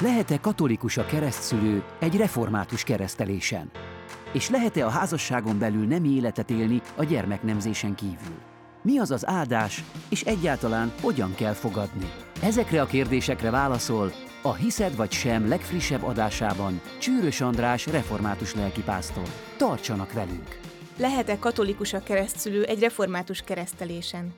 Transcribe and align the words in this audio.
Lehet-e 0.00 0.40
katolikus 0.40 0.96
a 0.96 1.06
keresztszülő 1.06 1.82
egy 1.98 2.16
református 2.16 2.84
keresztelésen? 2.84 3.70
És 4.32 4.48
lehet-e 4.48 4.86
a 4.86 4.88
házasságon 4.88 5.58
belül 5.58 5.86
nem 5.86 6.04
életet 6.04 6.50
élni 6.50 6.80
a 6.96 7.04
gyermeknemzésen 7.04 7.94
kívül? 7.94 8.38
Mi 8.82 8.98
az 8.98 9.10
az 9.10 9.26
áldás, 9.26 9.84
és 10.08 10.22
egyáltalán 10.22 10.92
hogyan 11.00 11.34
kell 11.34 11.52
fogadni? 11.52 12.12
Ezekre 12.42 12.80
a 12.80 12.86
kérdésekre 12.86 13.50
válaszol 13.50 14.12
a 14.42 14.54
Hiszed 14.54 14.96
vagy 14.96 15.12
sem 15.12 15.48
legfrissebb 15.48 16.02
adásában 16.02 16.80
Csűrös 16.98 17.40
András 17.40 17.86
református 17.86 18.54
lelkipásztor. 18.54 19.28
Tartsanak 19.56 20.12
velünk! 20.12 20.60
Lehet-e 20.96 21.38
katolikus 21.38 21.92
a 21.92 22.02
keresztszülő 22.02 22.64
egy 22.64 22.80
református 22.80 23.40
keresztelésen? 23.40 24.34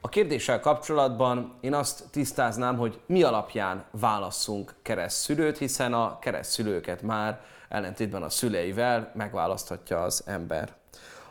A 0.00 0.08
kérdéssel 0.08 0.60
kapcsolatban 0.60 1.58
én 1.60 1.74
azt 1.74 2.04
tisztáznám, 2.10 2.76
hogy 2.76 3.00
mi 3.06 3.22
alapján 3.22 3.84
válasszunk 3.90 4.74
keresztszülőt, 4.82 5.58
hiszen 5.58 5.92
a 5.92 6.18
keresztszülőket 6.18 7.02
már 7.02 7.40
ellentétben 7.68 8.22
a 8.22 8.28
szüleivel 8.28 9.12
megválaszthatja 9.14 10.02
az 10.02 10.22
ember. 10.26 10.72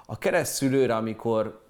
A 0.05 0.17
keresztszülőre, 0.17 0.95
amikor 0.95 1.65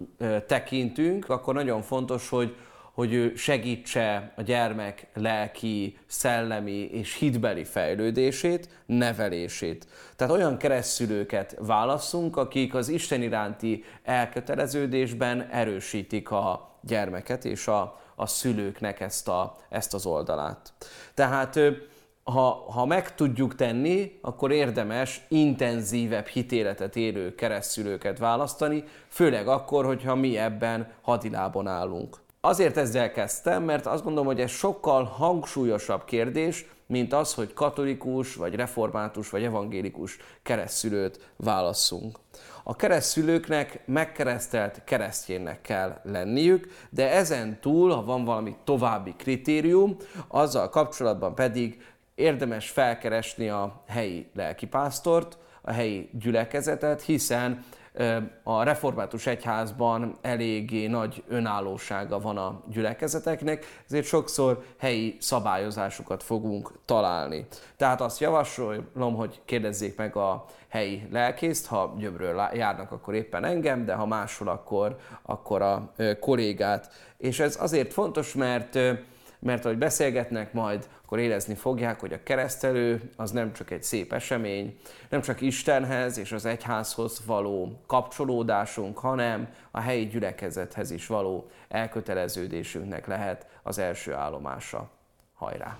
tekintünk, 0.46 1.28
akkor 1.28 1.54
nagyon 1.54 1.82
fontos, 1.82 2.28
hogy 2.28 2.56
hogy 2.92 3.12
ő 3.12 3.34
segítse 3.36 4.32
a 4.36 4.42
gyermek 4.42 5.06
lelki, 5.14 5.98
szellemi 6.06 6.72
és 6.72 7.14
hitbeli 7.14 7.64
fejlődését, 7.64 8.68
nevelését. 8.86 9.86
Tehát 10.16 10.34
olyan 10.34 10.56
keresztülőket 10.56 11.56
válaszunk, 11.58 12.36
akik 12.36 12.74
az 12.74 12.88
Isten 12.88 13.22
iránti 13.22 13.84
elköteleződésben 14.02 15.48
erősítik 15.50 16.30
a 16.30 16.67
gyermeket 16.80 17.44
és 17.44 17.68
a, 17.68 18.00
a 18.14 18.26
szülőknek 18.26 19.00
ezt, 19.00 19.28
a, 19.28 19.56
ezt 19.68 19.94
az 19.94 20.06
oldalát. 20.06 20.72
Tehát 21.14 21.58
ha, 22.22 22.64
ha 22.70 22.84
meg 22.86 23.14
tudjuk 23.14 23.54
tenni, 23.54 24.18
akkor 24.22 24.52
érdemes 24.52 25.24
intenzívebb 25.28 26.26
hitéletet 26.26 26.96
érő 26.96 27.34
keresztülőket 27.34 28.18
választani, 28.18 28.84
főleg 29.08 29.48
akkor, 29.48 29.84
hogyha 29.84 30.14
mi 30.14 30.38
ebben 30.38 30.92
hadilábon 31.02 31.66
állunk. 31.66 32.16
Azért 32.40 32.76
ezzel 32.76 33.12
kezdtem, 33.12 33.62
mert 33.62 33.86
azt 33.86 34.02
gondolom, 34.02 34.26
hogy 34.26 34.40
ez 34.40 34.50
sokkal 34.50 35.04
hangsúlyosabb 35.04 36.04
kérdés, 36.04 36.66
mint 36.86 37.12
az, 37.12 37.34
hogy 37.34 37.52
katolikus, 37.52 38.34
vagy 38.34 38.54
református, 38.54 39.30
vagy 39.30 39.42
evangélikus 39.44 40.16
keresztülőt 40.42 41.32
válasszunk. 41.36 42.18
A 42.62 42.76
keresztülőknek 42.76 43.82
megkeresztelt 43.86 44.84
keresztjénnek 44.84 45.60
kell 45.60 46.00
lenniük, 46.02 46.68
de 46.90 47.10
ezen 47.10 47.60
túl, 47.60 47.90
ha 47.90 48.04
van 48.04 48.24
valami 48.24 48.56
további 48.64 49.14
kritérium, 49.16 49.96
azzal 50.28 50.68
kapcsolatban 50.68 51.34
pedig 51.34 51.82
érdemes 52.14 52.70
felkeresni 52.70 53.48
a 53.48 53.82
helyi 53.86 54.30
lelkipásztort, 54.34 55.38
a 55.62 55.72
helyi 55.72 56.10
gyülekezetet, 56.12 57.02
hiszen 57.02 57.64
a 58.42 58.62
református 58.62 59.26
egyházban 59.26 60.18
eléggé 60.20 60.86
nagy 60.86 61.22
önállósága 61.28 62.20
van 62.20 62.36
a 62.36 62.62
gyülekezeteknek, 62.70 63.64
ezért 63.86 64.06
sokszor 64.06 64.64
helyi 64.78 65.16
szabályozásokat 65.20 66.22
fogunk 66.22 66.72
találni. 66.84 67.46
Tehát 67.76 68.00
azt 68.00 68.20
javasolom, 68.20 69.14
hogy 69.16 69.40
kérdezzék 69.44 69.96
meg 69.96 70.16
a 70.16 70.44
helyi 70.68 71.08
lelkészt, 71.10 71.66
ha 71.66 71.94
gyöbről 71.98 72.48
járnak, 72.52 72.92
akkor 72.92 73.14
éppen 73.14 73.44
engem, 73.44 73.84
de 73.84 73.94
ha 73.94 74.06
máshol, 74.06 74.48
akkor, 74.48 74.96
akkor 75.22 75.62
a 75.62 75.92
kollégát. 76.20 76.92
És 77.16 77.40
ez 77.40 77.56
azért 77.60 77.92
fontos, 77.92 78.34
mert 78.34 78.78
mert 79.38 79.64
ahogy 79.64 79.78
beszélgetnek 79.78 80.52
majd, 80.52 80.88
akkor 81.04 81.18
érezni 81.18 81.54
fogják, 81.54 82.00
hogy 82.00 82.12
a 82.12 82.22
keresztelő 82.22 83.10
az 83.16 83.30
nem 83.30 83.52
csak 83.52 83.70
egy 83.70 83.82
szép 83.82 84.12
esemény, 84.12 84.78
nem 85.08 85.20
csak 85.20 85.40
Istenhez 85.40 86.18
és 86.18 86.32
az 86.32 86.44
egyházhoz 86.44 87.22
való 87.26 87.82
kapcsolódásunk, 87.86 88.98
hanem 88.98 89.48
a 89.70 89.80
helyi 89.80 90.06
gyülekezethez 90.06 90.90
is 90.90 91.06
való 91.06 91.50
elköteleződésünknek 91.68 93.06
lehet 93.06 93.46
az 93.62 93.78
első 93.78 94.12
állomása. 94.12 94.90
Hajrá! 95.34 95.76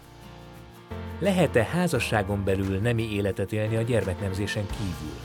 Lehet-e 1.18 1.64
házasságon 1.64 2.44
belül 2.44 2.78
nemi 2.78 3.14
életet 3.14 3.52
élni 3.52 3.76
a 3.76 3.82
gyermeknemzésen 3.82 4.66
kívül? 4.66 5.16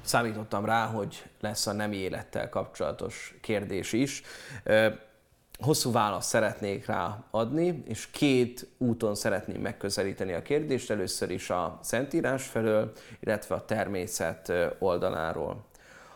Számítottam 0.00 0.64
rá, 0.64 0.86
hogy 0.86 1.24
lesz 1.40 1.66
a 1.66 1.72
nemi 1.72 1.96
élettel 1.96 2.48
kapcsolatos 2.48 3.34
kérdés 3.40 3.92
is 3.92 4.22
hosszú 5.60 5.92
választ 5.92 6.28
szeretnék 6.28 6.86
rá 6.86 7.24
adni, 7.30 7.82
és 7.86 8.10
két 8.10 8.66
úton 8.78 9.14
szeretném 9.14 9.60
megközelíteni 9.60 10.32
a 10.32 10.42
kérdést. 10.42 10.90
Először 10.90 11.30
is 11.30 11.50
a 11.50 11.78
Szentírás 11.82 12.46
felől, 12.46 12.92
illetve 13.20 13.54
a 13.54 13.64
természet 13.64 14.52
oldaláról. 14.78 15.66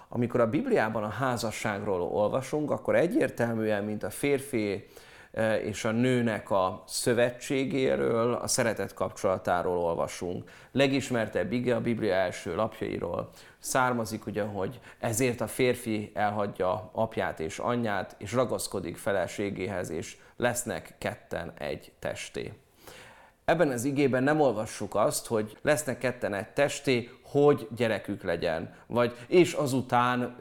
Amikor 0.09 0.41
a 0.41 0.51
Bibliában 0.51 1.05
a 1.05 1.09
házasságról 1.09 2.01
olvasunk, 2.01 2.71
akkor 2.71 2.97
egyértelműen, 2.97 3.85
mint 3.85 4.03
a 4.03 4.11
férfi 4.11 4.87
és 5.63 5.85
a 5.85 5.91
nőnek 5.91 6.51
a 6.51 6.83
szövetségéről, 6.87 8.35
a 8.35 8.47
szeretet 8.47 8.95
kapcsolatáról 8.95 9.79
olvasunk. 9.79 10.51
Legismertebb 10.73 11.53
ige 11.53 11.75
a 11.75 11.81
Biblia 11.81 12.15
első 12.15 12.55
lapjairól 12.55 13.31
származik, 13.59 14.27
ugye, 14.27 14.43
hogy 14.43 14.81
ezért 14.99 15.41
a 15.41 15.47
férfi 15.47 16.11
elhagyja 16.15 16.91
apját 16.93 17.41
és 17.41 17.59
anyját, 17.59 18.15
és 18.19 18.33
ragaszkodik 18.33 18.97
feleségéhez, 18.97 19.91
és 19.91 20.17
lesznek 20.37 20.95
ketten 20.99 21.53
egy 21.59 21.93
testé. 21.99 22.53
Ebben 23.45 23.69
az 23.69 23.85
igében 23.85 24.23
nem 24.23 24.41
olvassuk 24.41 24.95
azt, 24.95 25.27
hogy 25.27 25.57
lesznek 25.63 25.99
ketten 25.99 26.35
egy 26.35 26.49
testé, 26.49 27.11
hogy 27.23 27.69
gyerekük 27.77 28.23
legyen, 28.23 28.75
vagy 28.87 29.17
és 29.27 29.53
azután 29.53 30.37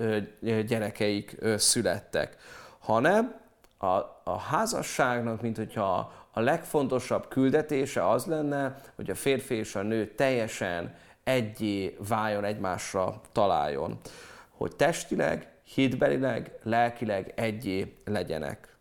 gyerekeik 0.68 1.38
születtek, 1.56 2.38
hanem 2.80 3.40
a, 3.82 4.22
a 4.24 4.38
házasságnak, 4.38 5.42
mint 5.42 5.58
hogyha 5.58 6.12
a 6.32 6.40
legfontosabb 6.40 7.28
küldetése 7.28 8.10
az 8.10 8.26
lenne, 8.26 8.76
hogy 8.96 9.10
a 9.10 9.16
férfi 9.16 9.56
és 9.56 9.76
a 9.76 9.82
nő 9.82 10.06
teljesen 10.16 10.96
egyé 11.24 11.98
váljon, 12.08 12.44
egymásra 12.44 13.22
találjon. 13.32 14.00
Hogy 14.50 14.76
testileg, 14.76 15.52
hitbelileg, 15.64 16.52
lelkileg 16.64 17.34
egyé 17.36 17.98
legyenek. 18.06 18.76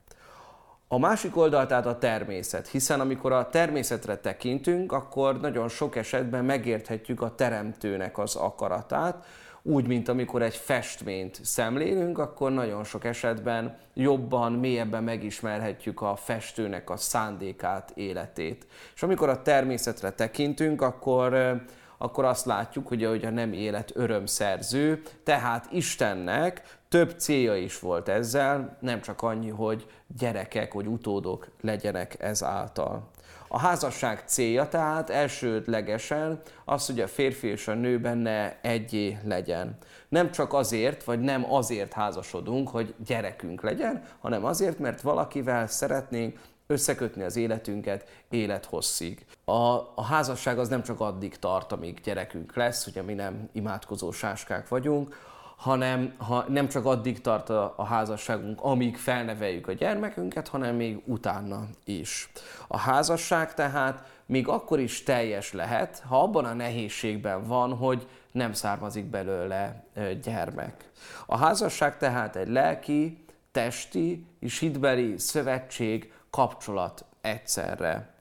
A 0.88 0.98
másik 0.98 1.36
oldal 1.36 1.66
tehát 1.66 1.86
a 1.86 1.98
természet, 1.98 2.68
hiszen 2.68 3.00
amikor 3.00 3.32
a 3.32 3.48
természetre 3.48 4.16
tekintünk, 4.16 4.92
akkor 4.92 5.40
nagyon 5.40 5.68
sok 5.68 5.96
esetben 5.96 6.44
megérthetjük 6.44 7.22
a 7.22 7.34
teremtőnek 7.34 8.18
az 8.18 8.36
akaratát, 8.36 9.24
úgy, 9.62 9.86
mint 9.86 10.08
amikor 10.08 10.42
egy 10.42 10.56
festményt 10.56 11.40
szemlélünk, 11.44 12.18
akkor 12.18 12.52
nagyon 12.52 12.84
sok 12.84 13.04
esetben 13.04 13.78
jobban, 13.94 14.52
mélyebben 14.52 15.04
megismerhetjük 15.04 16.00
a 16.00 16.16
festőnek 16.16 16.90
a 16.90 16.96
szándékát, 16.96 17.92
életét. 17.94 18.66
És 18.94 19.02
amikor 19.02 19.28
a 19.28 19.42
természetre 19.42 20.10
tekintünk, 20.10 20.82
akkor 20.82 21.60
akkor 22.02 22.24
azt 22.24 22.46
látjuk, 22.46 22.88
hogy, 22.88 23.04
hogy 23.04 23.24
a 23.24 23.30
nem 23.30 23.52
élet 23.52 23.90
örömszerző, 23.94 25.02
tehát 25.24 25.68
Istennek 25.72 26.78
több 26.88 27.14
célja 27.18 27.56
is 27.56 27.78
volt 27.78 28.08
ezzel, 28.08 28.76
nem 28.80 29.00
csak 29.00 29.22
annyi, 29.22 29.48
hogy 29.48 29.86
gyerekek, 30.18 30.72
hogy 30.72 30.86
utódok 30.86 31.48
legyenek 31.60 32.16
ezáltal. 32.22 33.10
A 33.52 33.58
házasság 33.58 34.22
célja 34.26 34.68
tehát 34.68 35.10
elsődlegesen 35.10 36.40
az, 36.64 36.86
hogy 36.86 37.00
a 37.00 37.08
férfi 37.08 37.46
és 37.46 37.68
a 37.68 37.74
nő 37.74 38.00
benne 38.00 38.58
egyé 38.62 39.18
legyen. 39.24 39.76
Nem 40.08 40.30
csak 40.30 40.52
azért, 40.52 41.04
vagy 41.04 41.20
nem 41.20 41.52
azért 41.52 41.92
házasodunk, 41.92 42.68
hogy 42.68 42.94
gyerekünk 43.06 43.62
legyen, 43.62 44.02
hanem 44.20 44.44
azért, 44.44 44.78
mert 44.78 45.00
valakivel 45.00 45.66
szeretnénk 45.66 46.38
összekötni 46.66 47.22
az 47.22 47.36
életünket 47.36 48.08
élethosszig. 48.28 49.26
A, 49.44 49.52
a 49.94 50.04
házasság 50.04 50.58
az 50.58 50.68
nem 50.68 50.82
csak 50.82 51.00
addig 51.00 51.38
tart, 51.38 51.72
amíg 51.72 52.00
gyerekünk 52.00 52.56
lesz, 52.56 52.86
ugye 52.86 53.02
mi 53.02 53.14
nem 53.14 53.48
imádkozó 53.52 54.10
sáskák 54.10 54.68
vagyunk, 54.68 55.16
hanem 55.60 56.14
ha 56.18 56.44
nem 56.48 56.68
csak 56.68 56.84
addig 56.84 57.20
tart 57.20 57.50
a, 57.50 57.74
a 57.76 57.84
házasságunk, 57.84 58.60
amíg 58.62 58.96
felneveljük 58.96 59.68
a 59.68 59.72
gyermekünket, 59.72 60.48
hanem 60.48 60.76
még 60.76 61.02
utána 61.04 61.66
is. 61.84 62.30
A 62.68 62.78
házasság 62.78 63.54
tehát 63.54 64.08
még 64.26 64.48
akkor 64.48 64.78
is 64.78 65.02
teljes 65.02 65.52
lehet, 65.52 66.02
ha 66.08 66.22
abban 66.22 66.44
a 66.44 66.52
nehézségben 66.52 67.46
van, 67.46 67.76
hogy 67.76 68.08
nem 68.32 68.52
származik 68.52 69.04
belőle 69.04 69.84
gyermek. 70.22 70.90
A 71.26 71.36
házasság 71.36 71.98
tehát 71.98 72.36
egy 72.36 72.48
lelki, 72.48 73.24
testi 73.52 74.26
és 74.38 74.58
hitbeli 74.58 75.18
szövetség, 75.18 76.12
kapcsolat 76.30 77.04
egyszerre. 77.20 78.14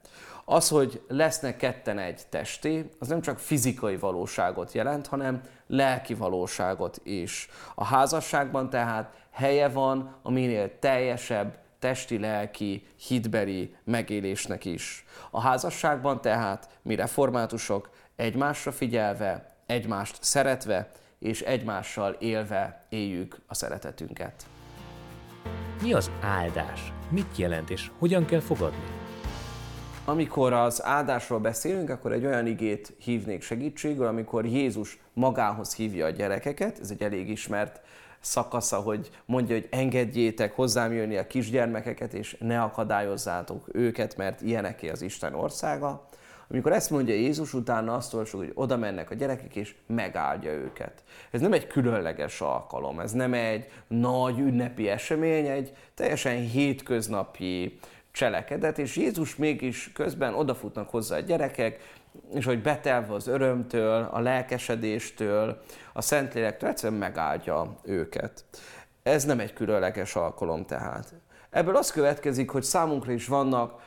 Az, 0.52 0.68
hogy 0.68 1.02
lesznek 1.08 1.56
ketten 1.56 1.98
egy 1.98 2.22
testé, 2.28 2.90
az 2.98 3.08
nem 3.08 3.20
csak 3.20 3.38
fizikai 3.38 3.96
valóságot 3.96 4.72
jelent, 4.72 5.06
hanem 5.06 5.40
lelki 5.66 6.14
valóságot 6.14 7.00
is. 7.02 7.48
A 7.74 7.84
házasságban 7.84 8.70
tehát 8.70 9.12
helye 9.30 9.68
van 9.68 10.16
a 10.22 10.30
minél 10.30 10.78
teljesebb, 10.78 11.58
testi-lelki, 11.78 12.86
hitbeli 13.06 13.74
megélésnek 13.84 14.64
is. 14.64 15.04
A 15.30 15.40
házasságban 15.40 16.20
tehát 16.20 16.68
mi 16.82 16.94
reformátusok 16.94 17.90
egymásra 18.16 18.72
figyelve, 18.72 19.54
egymást 19.66 20.18
szeretve 20.20 20.90
és 21.18 21.40
egymással 21.40 22.16
élve 22.18 22.86
éljük 22.88 23.40
a 23.46 23.54
szeretetünket. 23.54 24.46
Mi 25.82 25.92
az 25.92 26.10
áldás? 26.20 26.92
Mit 27.08 27.36
jelent 27.36 27.70
és 27.70 27.90
hogyan 27.98 28.24
kell 28.24 28.40
fogadni? 28.40 29.09
Amikor 30.10 30.52
az 30.52 30.84
áldásról 30.84 31.38
beszélünk, 31.38 31.90
akkor 31.90 32.12
egy 32.12 32.24
olyan 32.24 32.46
igét 32.46 32.92
hívnék 32.98 33.42
segítségül, 33.42 34.06
amikor 34.06 34.46
Jézus 34.46 34.98
magához 35.12 35.74
hívja 35.74 36.06
a 36.06 36.10
gyerekeket, 36.10 36.78
ez 36.80 36.90
egy 36.90 37.02
elég 37.02 37.28
ismert 37.28 37.80
szakasza, 38.20 38.76
hogy 38.76 39.10
mondja, 39.24 39.54
hogy 39.54 39.68
engedjétek 39.70 40.54
hozzám 40.54 40.92
jönni 40.92 41.16
a 41.16 41.26
kisgyermekeket, 41.26 42.12
és 42.14 42.36
ne 42.40 42.62
akadályozzátok 42.62 43.68
őket, 43.72 44.16
mert 44.16 44.40
ilyeneké 44.40 44.88
az 44.88 45.02
Isten 45.02 45.34
országa. 45.34 46.08
Amikor 46.48 46.72
ezt 46.72 46.90
mondja 46.90 47.14
Jézus, 47.14 47.54
utána 47.54 47.94
azt 47.94 48.14
olvasjuk, 48.14 48.40
hogy 48.40 48.52
oda 48.54 48.76
mennek 48.76 49.10
a 49.10 49.14
gyerekek, 49.14 49.56
és 49.56 49.74
megáldja 49.86 50.50
őket. 50.50 51.02
Ez 51.30 51.40
nem 51.40 51.52
egy 51.52 51.66
különleges 51.66 52.40
alkalom, 52.40 53.00
ez 53.00 53.12
nem 53.12 53.34
egy 53.34 53.66
nagy 53.88 54.38
ünnepi 54.38 54.88
esemény, 54.88 55.46
egy 55.46 55.72
teljesen 55.94 56.36
hétköznapi 56.36 57.78
cselekedet, 58.20 58.78
és 58.78 58.96
Jézus 58.96 59.36
mégis 59.36 59.92
közben 59.92 60.34
odafutnak 60.34 60.90
hozzá 60.90 61.16
a 61.16 61.20
gyerekek, 61.20 61.94
és 62.34 62.44
hogy 62.44 62.62
betelve 62.62 63.14
az 63.14 63.26
örömtől, 63.26 64.08
a 64.12 64.20
lelkesedéstől, 64.20 65.62
a 65.92 66.02
Szentlélektől 66.02 66.70
egyszerűen 66.70 66.98
megáldja 66.98 67.76
őket. 67.82 68.44
Ez 69.02 69.24
nem 69.24 69.40
egy 69.40 69.52
különleges 69.52 70.16
alkalom 70.16 70.66
tehát. 70.66 71.14
Ebből 71.50 71.76
az 71.76 71.90
következik, 71.90 72.50
hogy 72.50 72.62
számunkra 72.62 73.12
is 73.12 73.26
vannak 73.26 73.82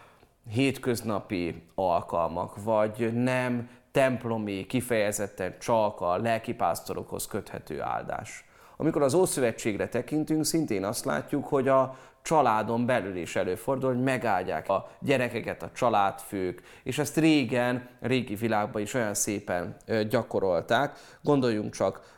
hétköznapi 0.49 1.63
alkalmak, 1.75 2.63
vagy 2.63 3.13
nem 3.13 3.69
templomi, 3.91 4.65
kifejezetten 4.65 5.55
csak 5.59 6.01
a 6.01 6.17
lelkipásztorokhoz 6.17 7.27
köthető 7.27 7.81
áldás. 7.81 8.45
Amikor 8.83 9.01
az 9.01 9.13
Ószövetségre 9.13 9.87
tekintünk, 9.87 10.45
szintén 10.45 10.85
azt 10.85 11.05
látjuk, 11.05 11.45
hogy 11.45 11.67
a 11.67 11.95
családon 12.21 12.85
belül 12.85 13.15
is 13.15 13.35
előfordul, 13.35 13.93
hogy 13.93 14.03
megáldják 14.03 14.69
a 14.69 14.89
gyerekeket, 14.99 15.63
a 15.63 15.71
családfők, 15.73 16.61
és 16.83 16.97
ezt 16.97 17.17
régen, 17.17 17.87
régi 18.01 18.35
világban 18.35 18.81
is 18.81 18.93
olyan 18.93 19.13
szépen 19.13 19.75
gyakorolták. 20.09 20.99
Gondoljunk 21.21 21.73
csak 21.73 22.17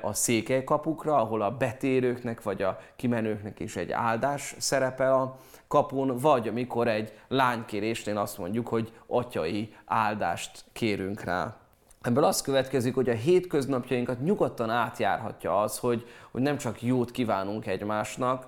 a 0.00 0.12
székelykapukra, 0.12 1.16
ahol 1.16 1.42
a 1.42 1.56
betérőknek 1.56 2.42
vagy 2.42 2.62
a 2.62 2.78
kimenőknek 2.96 3.60
is 3.60 3.76
egy 3.76 3.90
áldás 3.90 4.54
szerepel 4.58 5.14
a 5.14 5.36
kapun, 5.68 6.16
vagy 6.16 6.48
amikor 6.48 6.88
egy 6.88 7.12
lánykérésnél 7.28 8.18
azt 8.18 8.38
mondjuk, 8.38 8.68
hogy 8.68 8.92
atyai 9.06 9.74
áldást 9.84 10.64
kérünk 10.72 11.22
rá. 11.24 11.65
Ebből 12.02 12.24
az 12.24 12.40
következik, 12.40 12.94
hogy 12.94 13.08
a 13.08 13.14
hétköznapjainkat 13.14 14.20
nyugodtan 14.20 14.70
átjárhatja 14.70 15.60
az, 15.60 15.78
hogy, 15.78 16.06
hogy 16.30 16.42
nem 16.42 16.56
csak 16.56 16.82
jót 16.82 17.10
kívánunk 17.10 17.66
egymásnak, 17.66 18.46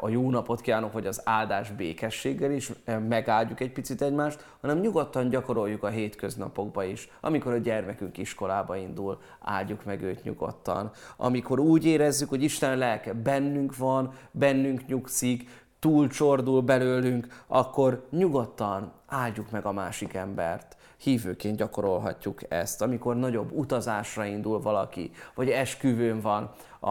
a 0.00 0.08
jó 0.08 0.30
napot 0.30 0.60
kívánunk, 0.60 0.92
vagy 0.92 1.06
az 1.06 1.20
áldás 1.24 1.70
békességgel 1.70 2.52
is 2.52 2.72
megáldjuk 3.08 3.60
egy 3.60 3.72
picit 3.72 4.02
egymást, 4.02 4.46
hanem 4.60 4.78
nyugodtan 4.78 5.28
gyakoroljuk 5.28 5.82
a 5.82 5.88
hétköznapokba 5.88 6.84
is. 6.84 7.08
Amikor 7.20 7.52
a 7.52 7.58
gyermekünk 7.58 8.18
iskolába 8.18 8.76
indul, 8.76 9.20
áldjuk 9.40 9.84
meg 9.84 10.02
őt 10.02 10.22
nyugodtan. 10.22 10.90
Amikor 11.16 11.58
úgy 11.58 11.84
érezzük, 11.84 12.28
hogy 12.28 12.42
Isten 12.42 12.78
lelke 12.78 13.12
bennünk 13.12 13.76
van, 13.76 14.12
bennünk 14.30 14.86
nyugszik, 14.86 15.61
túlcsordul 15.82 16.60
belőlünk, 16.60 17.44
akkor 17.46 18.06
nyugodtan 18.10 18.92
áldjuk 19.06 19.50
meg 19.50 19.66
a 19.66 19.72
másik 19.72 20.14
embert 20.14 20.76
hívőként 20.96 21.56
gyakorolhatjuk 21.56 22.40
ezt. 22.48 22.82
Amikor 22.82 23.16
nagyobb 23.16 23.52
utazásra 23.52 24.24
indul 24.24 24.60
valaki, 24.60 25.10
vagy 25.34 25.50
esküvőn 25.50 26.20
van 26.20 26.50
a, 26.80 26.88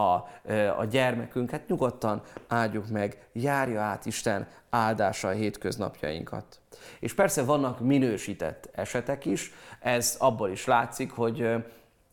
a 0.78 0.84
gyermekünk, 0.90 1.50
hát 1.50 1.68
nyugodtan 1.68 2.22
áldjuk 2.48 2.88
meg, 2.88 3.28
járja 3.32 3.80
át 3.80 4.06
Isten 4.06 4.48
áldása 4.70 5.28
a 5.28 5.32
hétköznapjainkat. 5.32 6.60
És 7.00 7.14
persze 7.14 7.44
vannak 7.44 7.80
minősített 7.80 8.68
esetek 8.72 9.24
is, 9.24 9.52
ez 9.80 10.16
abból 10.18 10.50
is 10.50 10.64
látszik, 10.64 11.10
hogy 11.10 11.48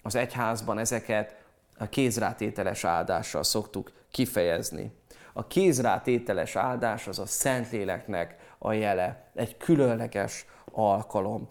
az 0.01 0.15
egyházban 0.15 0.77
ezeket 0.77 1.35
a 1.77 1.89
kézrátételes 1.89 2.83
áldással 2.83 3.43
szoktuk 3.43 3.91
kifejezni. 4.11 4.91
A 5.39 5.47
kézrátételes 5.47 6.55
áldás 6.55 7.07
az 7.07 7.19
a 7.19 7.25
Szentléleknek 7.25 8.35
a 8.57 8.73
jele, 8.73 9.29
egy 9.35 9.57
különleges 9.57 10.45
alkalom. 10.71 11.45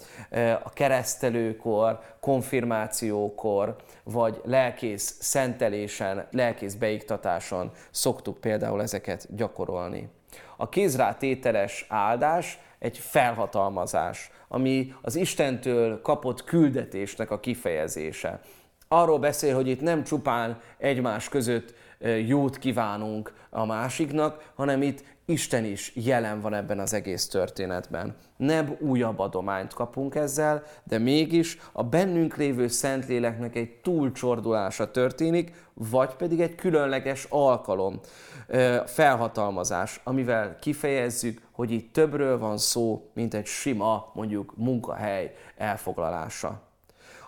A 0.62 0.70
keresztelőkor, 0.70 2.00
konfirmációkor, 2.20 3.76
vagy 4.05 4.40
lelkész 4.44 5.17
szentelésen, 5.20 6.26
lelkész 6.31 6.75
beiktatáson 6.75 7.70
szoktuk 7.90 8.40
például 8.40 8.82
ezeket 8.82 9.26
gyakorolni. 9.35 10.08
A 10.56 10.69
kézrátételes 10.69 11.87
áldás 11.88 12.58
egy 12.79 12.99
felhatalmazás, 12.99 14.31
ami 14.49 14.94
az 15.02 15.17
Istentől 15.17 16.00
kapott 16.00 16.44
küldetésnek 16.44 17.31
a 17.31 17.40
kifejezése. 17.40 18.40
Arról 18.88 19.19
beszél, 19.19 19.55
hogy 19.55 19.69
itt 19.69 19.81
nem 19.81 20.05
csupán 20.05 20.61
egymás 20.79 21.29
között 21.29 21.75
jót 22.26 22.58
kívánunk 22.58 23.32
a 23.50 23.64
másiknak, 23.64 24.52
hanem 24.54 24.82
itt 24.82 25.04
Isten 25.24 25.64
is 25.64 25.92
jelen 25.94 26.40
van 26.40 26.54
ebben 26.54 26.78
az 26.78 26.92
egész 26.92 27.28
történetben. 27.28 28.16
Nem 28.36 28.76
újabb 28.80 29.18
adományt 29.18 29.74
kapunk 29.74 30.14
ezzel, 30.14 30.62
de 30.84 30.98
mégis 30.98 31.58
a 31.72 31.84
bennünk 31.84 32.36
lévő 32.36 32.68
Szentléleknek 32.68 33.56
egy 33.56 33.70
túlcsordulása 33.70 34.90
történik, 34.90 35.52
vagy 35.74 36.14
pedig 36.14 36.40
egy 36.40 36.54
különleges 36.54 37.26
alkalom, 37.28 38.00
felhatalmazás, 38.86 40.00
amivel 40.04 40.58
kifejezzük, 40.58 41.42
hogy 41.52 41.70
itt 41.70 41.92
többről 41.92 42.38
van 42.38 42.58
szó, 42.58 43.10
mint 43.14 43.34
egy 43.34 43.46
sima, 43.46 44.10
mondjuk 44.14 44.52
munkahely 44.56 45.34
elfoglalása. 45.56 46.67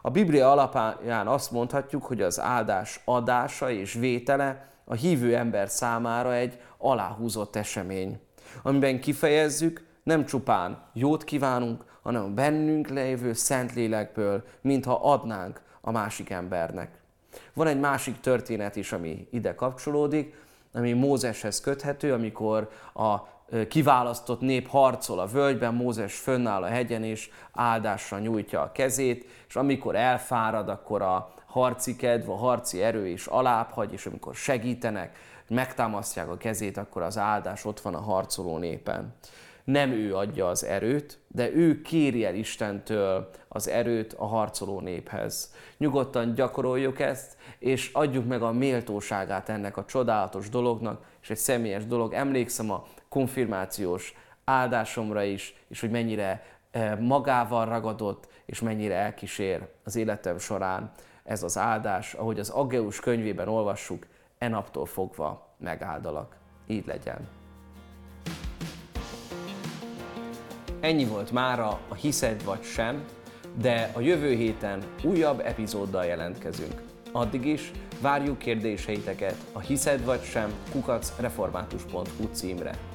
A 0.03 0.11
Biblia 0.11 0.51
alapján 0.51 1.27
azt 1.27 1.51
mondhatjuk, 1.51 2.05
hogy 2.05 2.23
az 2.23 2.41
áldás 2.41 3.01
adása 3.05 3.71
és 3.71 3.93
vétele 3.93 4.69
a 4.85 4.95
hívő 4.95 5.37
ember 5.37 5.69
számára 5.69 6.35
egy 6.35 6.61
aláhúzott 6.79 7.57
esemény, 7.57 8.21
amiben 8.63 9.01
kifejezzük, 9.01 9.87
nem 10.03 10.25
csupán 10.25 10.83
jót 10.93 11.25
kívánunk, 11.25 11.85
hanem 12.03 12.35
bennünk 12.35 12.89
lévő 12.89 13.33
Szentlélekből, 13.33 14.45
mintha 14.61 15.01
adnánk 15.03 15.61
a 15.81 15.91
másik 15.91 16.31
embernek. 16.31 16.91
Van 17.55 17.67
egy 17.67 17.81
másik 17.81 18.21
történet 18.21 18.77
is, 18.77 18.93
ami 18.93 19.29
ide 19.31 19.55
kapcsolódik, 19.55 20.35
ami 20.73 20.93
Mózeshez 20.93 21.61
köthető, 21.61 22.13
amikor 22.13 22.71
a 22.95 23.17
kiválasztott 23.69 24.41
nép 24.41 24.69
harcol 24.69 25.19
a 25.19 25.27
völgyben, 25.27 25.75
Mózes 25.75 26.15
fönnáll 26.15 26.63
a 26.63 26.67
hegyen 26.67 27.05
és 27.05 27.31
áldásra 27.53 28.19
nyújtja 28.19 28.61
a 28.61 28.73
kezét, 28.73 29.27
és 29.49 29.57
amikor 29.57 29.97
elfárad, 29.97 30.69
akkor 30.69 31.03
a 31.03 31.33
harci 31.47 31.97
kedv, 31.97 32.31
a 32.31 32.37
harci 32.37 32.83
erő 32.83 33.07
is 33.07 33.27
alább 33.27 33.71
hagy, 33.71 33.93
és 33.93 34.07
amikor 34.07 34.35
segítenek, 34.35 35.19
megtámasztják 35.49 36.29
a 36.29 36.37
kezét, 36.37 36.77
akkor 36.77 37.03
az 37.03 37.19
áldás 37.19 37.65
ott 37.65 37.81
van 37.81 37.95
a 37.95 38.01
harcoló 38.01 38.59
népen. 38.59 39.15
Nem 39.65 39.91
ő 39.91 40.17
adja 40.17 40.49
az 40.49 40.65
erőt, 40.65 41.19
de 41.29 41.53
ő 41.53 41.81
kéri 41.83 42.25
el 42.25 42.35
Istentől 42.35 43.31
az 43.49 43.69
erőt 43.69 44.13
a 44.13 44.27
harcoló 44.27 44.81
néphez. 44.81 45.55
Nyugodtan 45.79 46.35
gyakoroljuk 46.35 47.01
ezt, 47.01 47.37
és 47.59 47.91
adjuk 47.93 48.27
meg 48.27 48.43
a 48.43 48.53
méltóságát 48.53 49.49
ennek 49.49 49.77
a 49.77 49.85
csodálatos 49.85 50.49
dolognak, 50.49 51.05
és 51.23 51.31
egy 51.31 51.37
személyes 51.37 51.87
dolog. 51.87 52.13
Emlékszem 52.13 52.71
a 52.71 52.87
konfirmációs 53.11 54.15
áldásomra 54.45 55.23
is, 55.23 55.55
és 55.69 55.81
hogy 55.81 55.91
mennyire 55.91 56.43
eh, 56.71 56.99
magával 56.99 57.67
ragadott, 57.67 58.29
és 58.47 58.61
mennyire 58.61 58.95
elkísér 58.95 59.69
az 59.85 59.97
életem 59.97 60.39
során 60.39 60.93
ez 61.25 61.43
az 61.43 61.59
áldás, 61.59 62.15
ahogy 62.15 62.39
az 62.39 62.49
Aggeus 62.49 63.01
könyvében 63.01 63.49
olvassuk, 63.49 64.07
e 64.39 64.49
naptól 64.49 64.87
fogva 64.87 65.55
megáldalak. 65.59 66.37
Így 66.67 66.87
legyen. 66.87 67.29
Ennyi 70.81 71.05
volt 71.05 71.31
mára 71.31 71.81
a 71.89 71.95
Hiszed 71.95 72.45
vagy 72.45 72.63
sem, 72.63 73.05
de 73.55 73.91
a 73.95 74.01
jövő 74.01 74.35
héten 74.35 74.83
újabb 75.05 75.41
epizóddal 75.41 76.05
jelentkezünk. 76.05 76.83
Addig 77.13 77.45
is 77.45 77.73
várjuk 78.01 78.39
kérdéseiteket 78.39 79.37
a 79.53 79.59
hiszed 79.59 80.05
vagy 80.05 80.23
sem 80.23 80.53
kukacreformátus.hu 80.73 82.29
címre. 82.33 82.90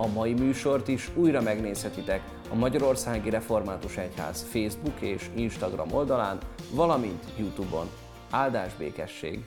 A 0.00 0.06
mai 0.06 0.32
műsort 0.34 0.88
is 0.88 1.10
újra 1.14 1.40
megnézhetitek 1.40 2.22
a 2.50 2.54
Magyarországi 2.54 3.30
Református 3.30 3.96
Egyház 3.96 4.46
Facebook 4.50 5.00
és 5.00 5.30
Instagram 5.34 5.92
oldalán, 5.92 6.38
valamint 6.74 7.24
Youtube-on. 7.38 7.86
Áldás 8.30 8.74
békesség! 8.74 9.44